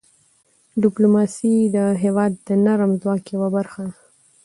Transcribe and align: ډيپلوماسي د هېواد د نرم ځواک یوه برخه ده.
ډيپلوماسي 0.83 1.53
د 1.75 1.77
هېواد 2.03 2.31
د 2.47 2.49
نرم 2.65 2.91
ځواک 3.01 3.23
یوه 3.35 3.49
برخه 3.55 3.81
ده. 3.89 3.93